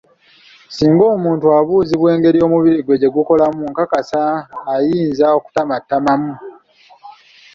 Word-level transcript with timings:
Singa 0.75 1.05
omuntu 1.15 1.45
abuuzibwa 1.57 2.07
engeri 2.15 2.39
omubiri 2.47 2.79
gwe 2.83 2.95
gyegukolamu 3.01 3.63
nkakasa 3.71 4.21
ayinza 4.73 5.25
okutamattamamu. 5.37 6.33